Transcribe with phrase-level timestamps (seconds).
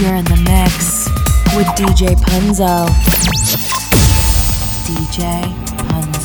[0.00, 1.08] You're in the mix
[1.56, 2.86] with DJ Punzo.
[4.86, 5.42] DJ
[5.88, 6.17] Punzo.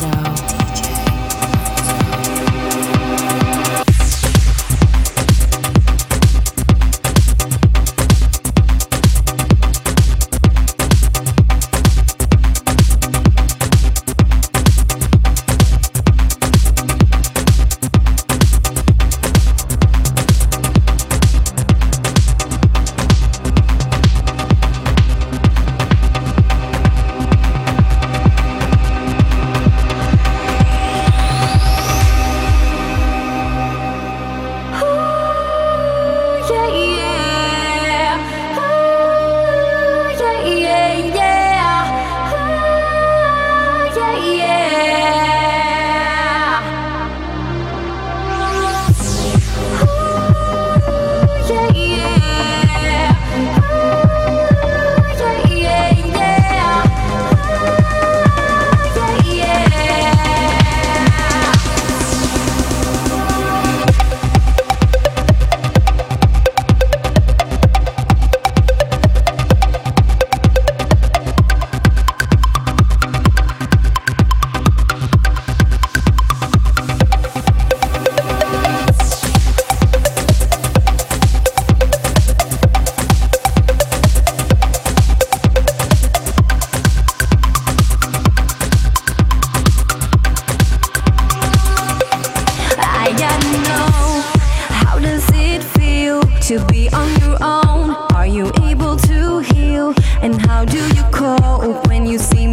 [100.64, 102.43] To you strong when you all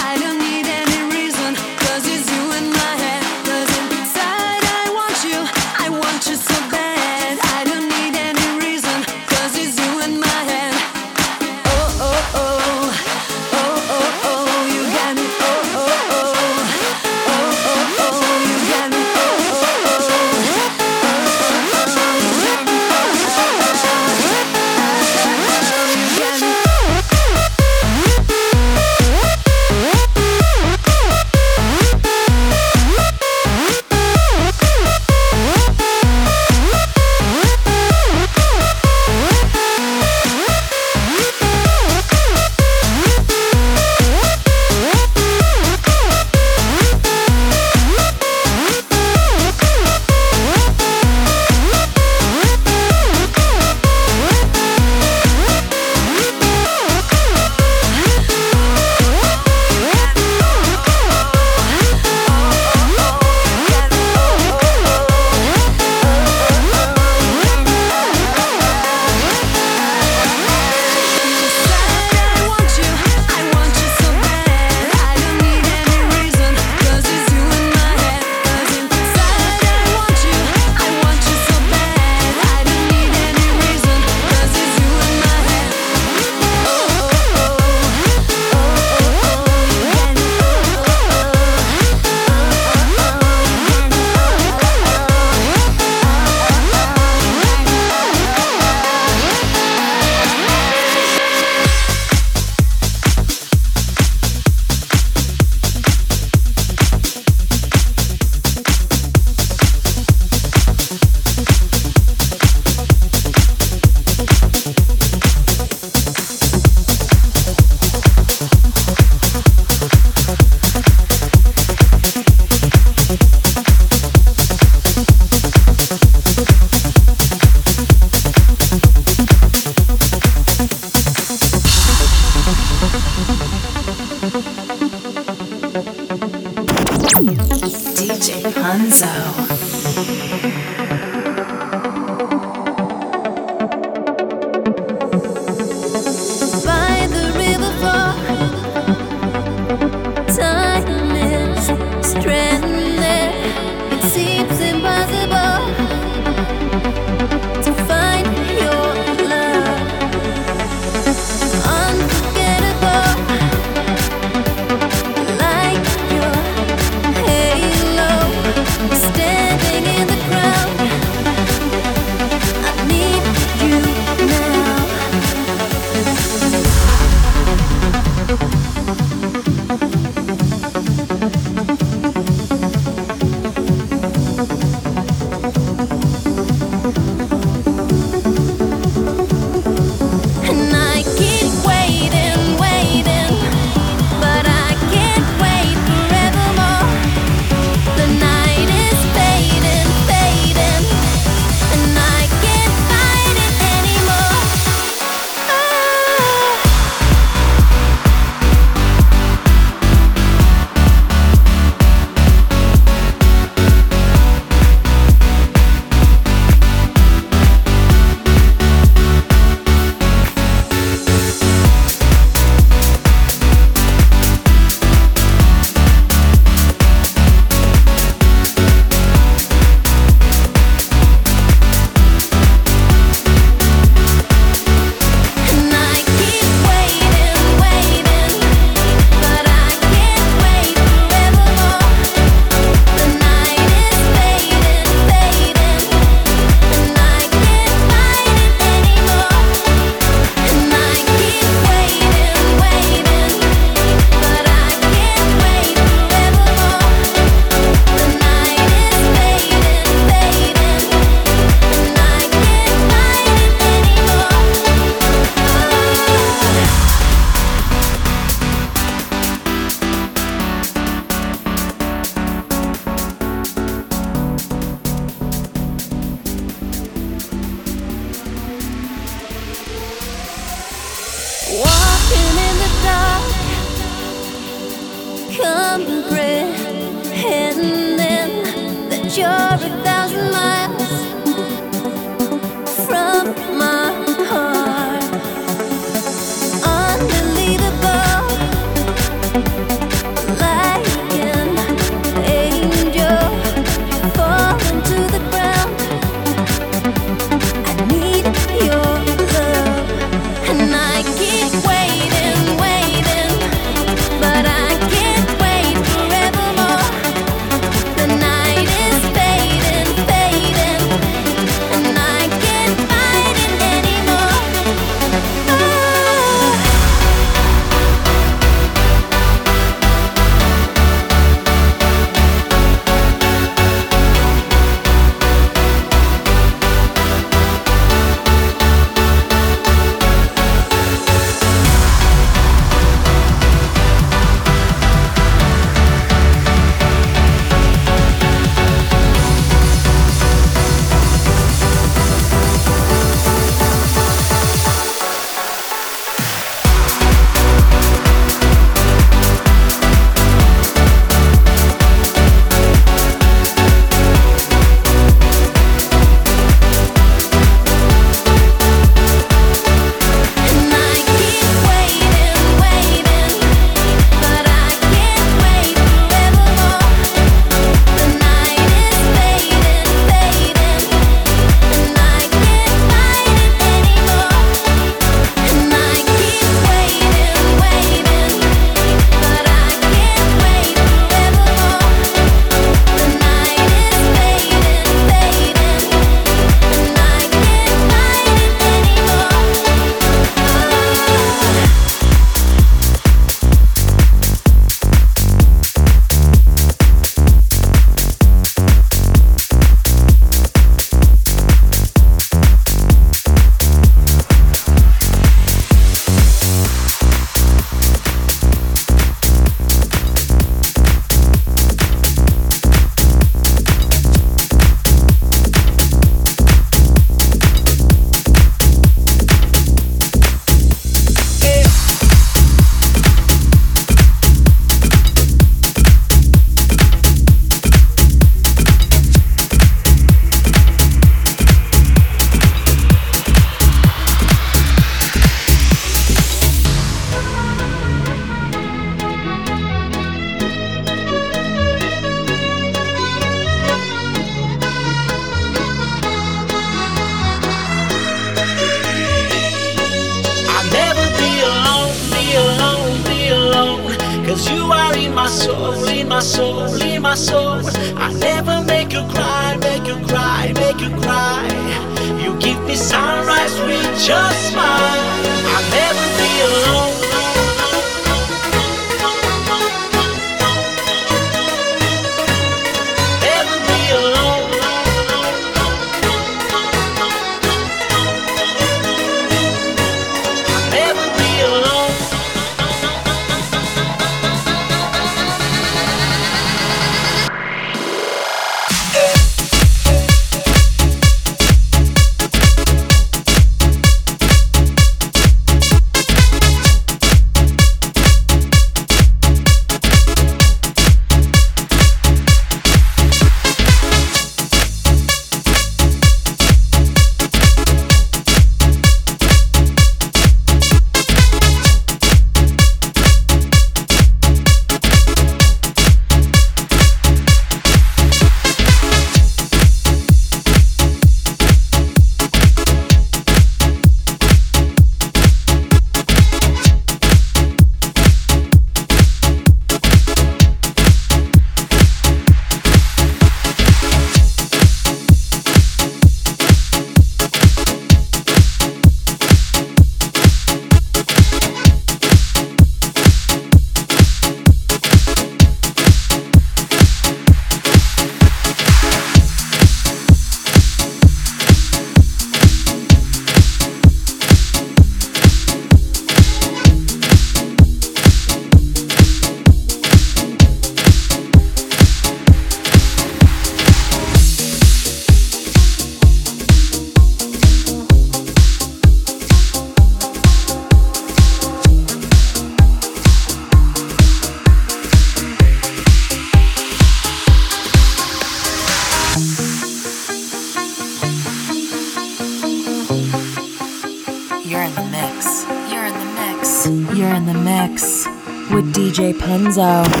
[599.31, 600.00] DJ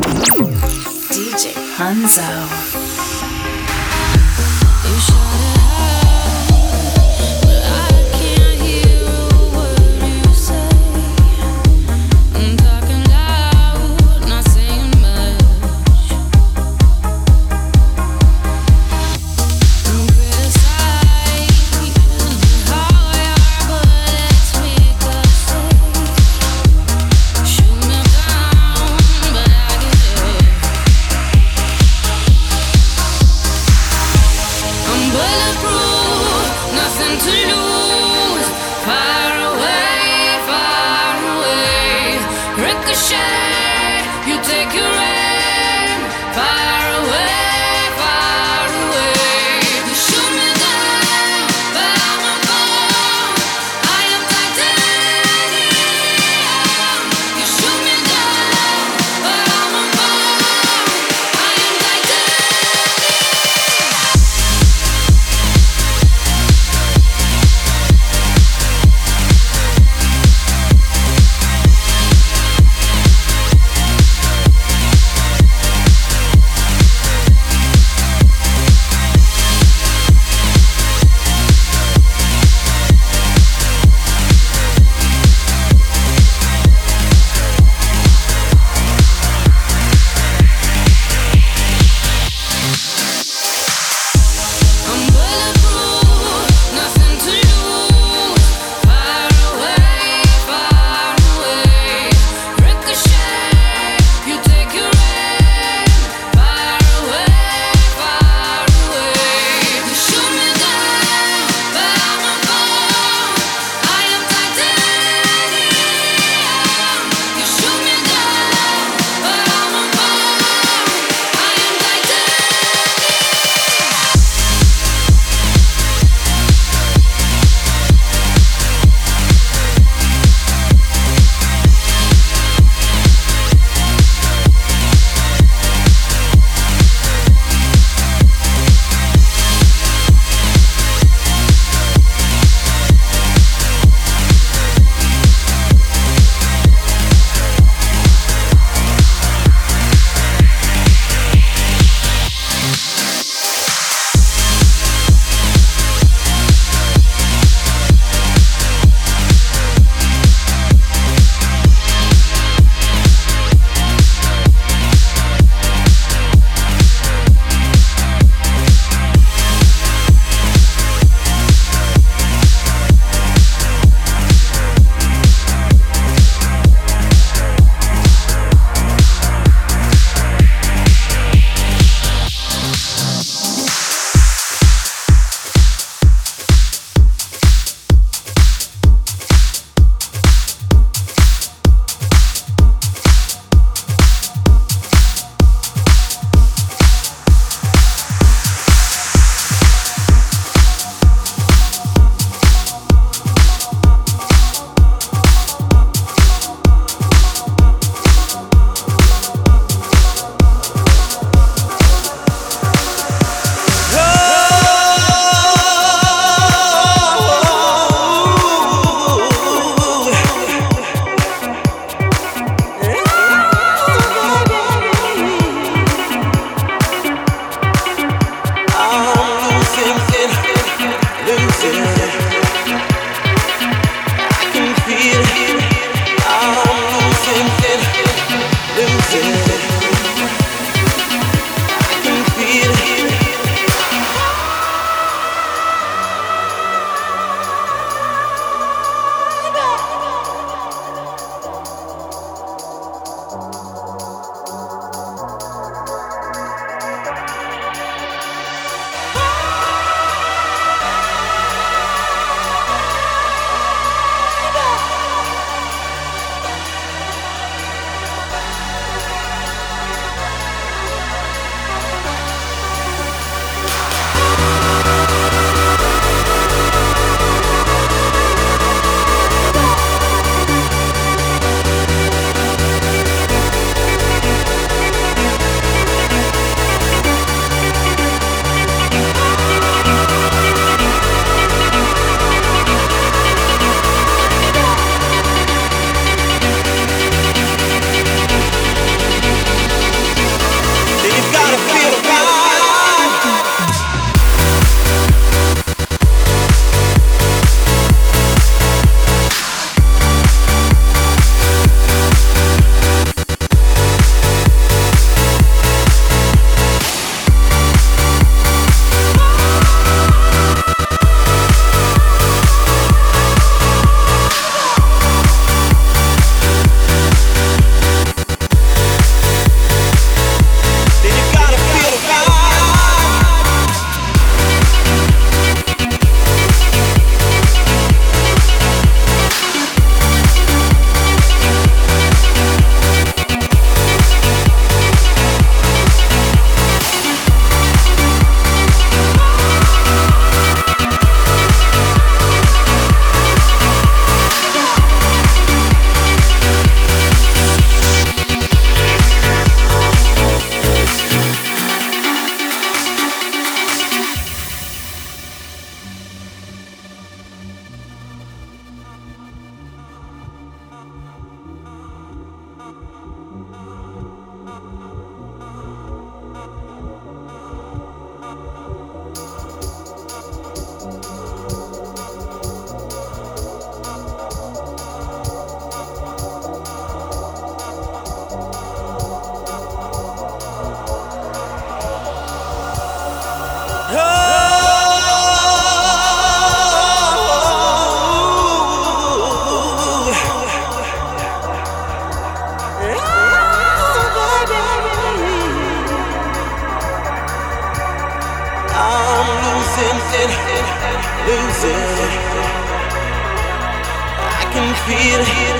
[414.93, 415.57] It.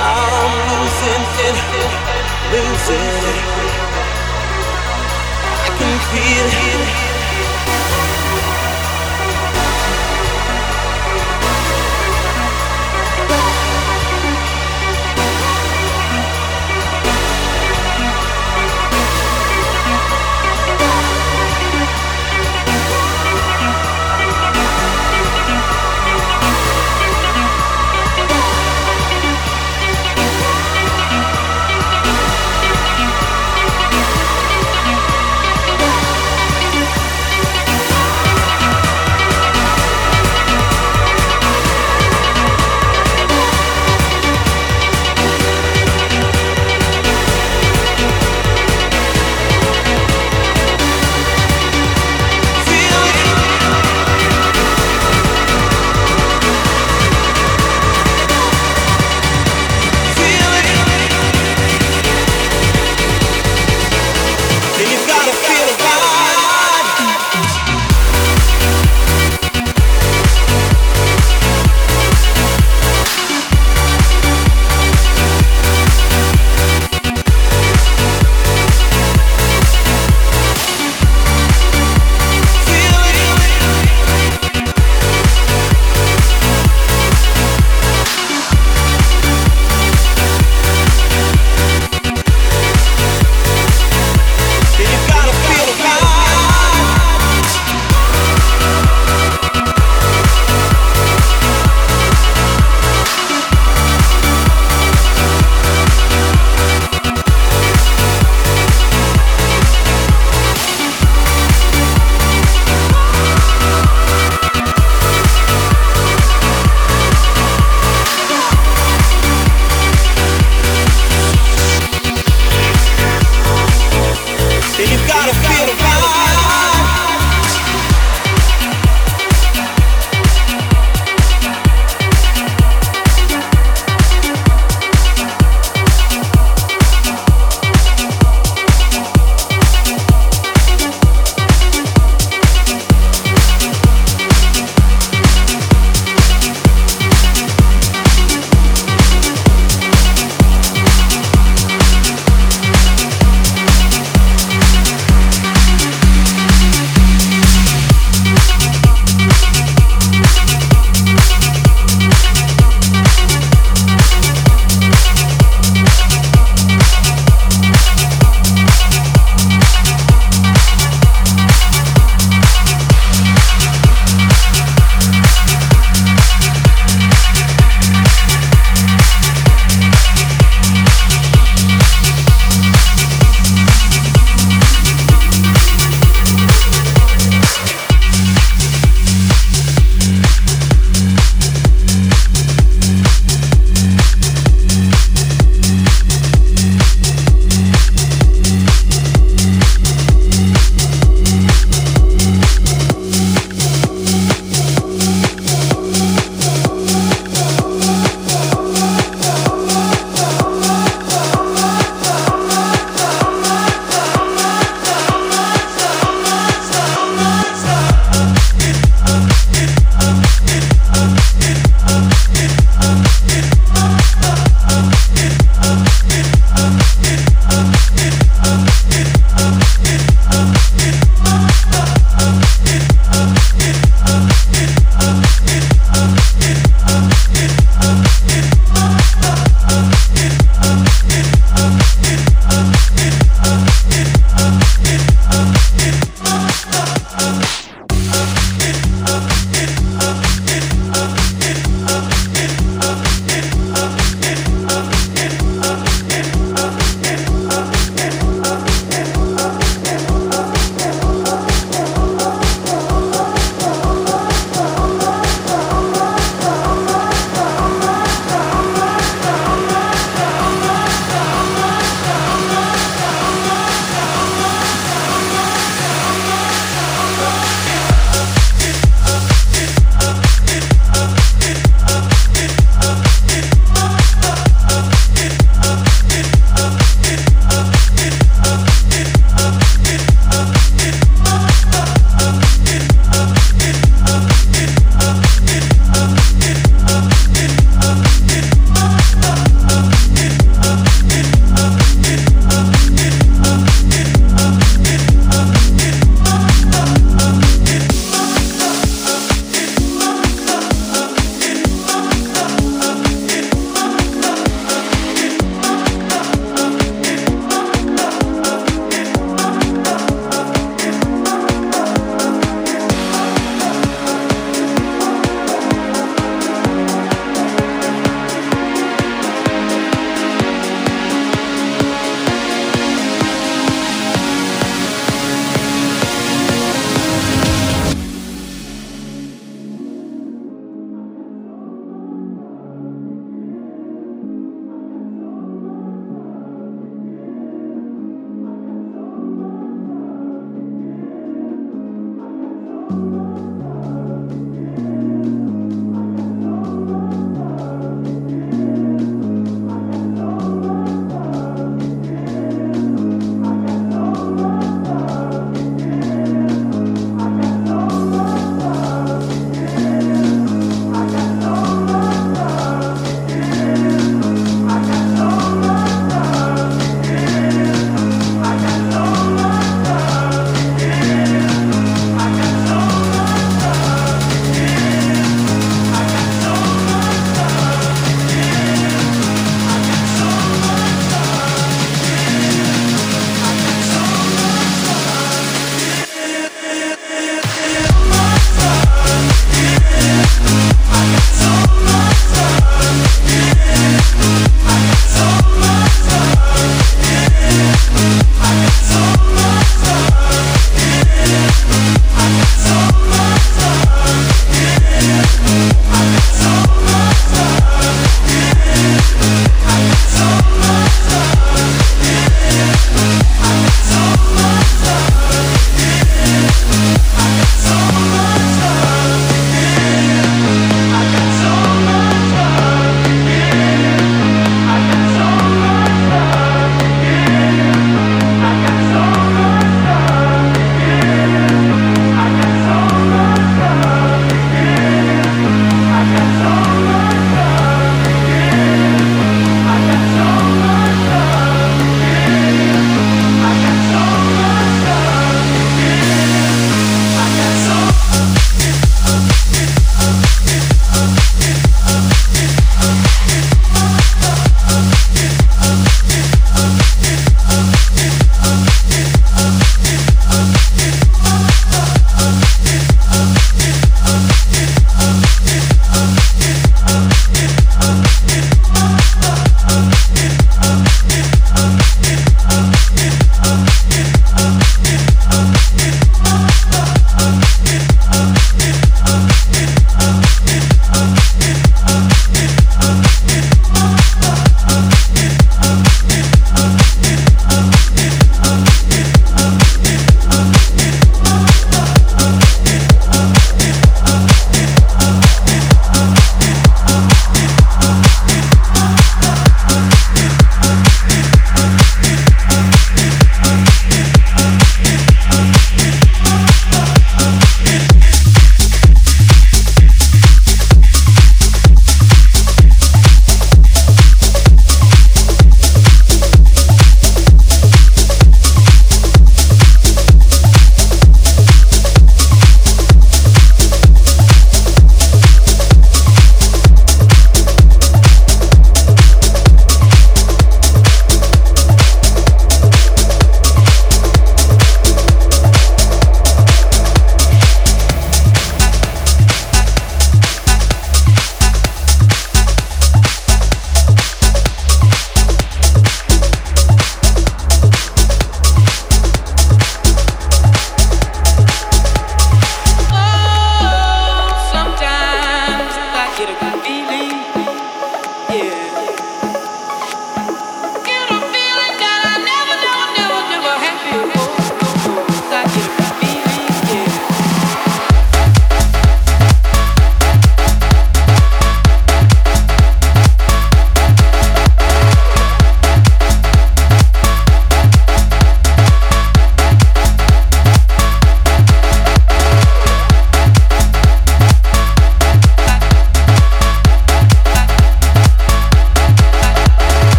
[0.00, 1.58] I'm losing it,
[2.50, 3.38] losing it.
[5.54, 7.05] I can feel it.